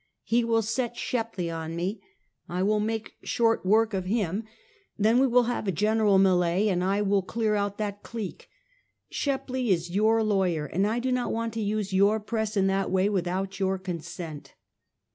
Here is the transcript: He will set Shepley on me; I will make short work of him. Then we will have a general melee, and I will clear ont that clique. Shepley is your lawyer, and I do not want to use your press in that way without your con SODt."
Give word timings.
He 0.23 0.43
will 0.43 0.63
set 0.63 0.97
Shepley 0.97 1.51
on 1.51 1.75
me; 1.75 2.01
I 2.49 2.63
will 2.63 2.79
make 2.79 3.13
short 3.21 3.63
work 3.63 3.93
of 3.93 4.05
him. 4.05 4.45
Then 4.97 5.19
we 5.19 5.27
will 5.27 5.43
have 5.43 5.67
a 5.67 5.71
general 5.71 6.17
melee, 6.17 6.69
and 6.69 6.83
I 6.83 7.03
will 7.03 7.21
clear 7.21 7.53
ont 7.55 7.77
that 7.77 8.01
clique. 8.01 8.49
Shepley 9.11 9.69
is 9.69 9.91
your 9.91 10.23
lawyer, 10.23 10.65
and 10.65 10.87
I 10.87 10.97
do 10.97 11.11
not 11.11 11.31
want 11.31 11.53
to 11.53 11.61
use 11.61 11.93
your 11.93 12.19
press 12.19 12.57
in 12.57 12.65
that 12.65 12.89
way 12.89 13.09
without 13.09 13.59
your 13.59 13.77
con 13.77 13.99
SODt." 13.99 14.53